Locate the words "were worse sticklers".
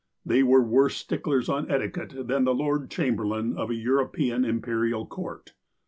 0.41-1.47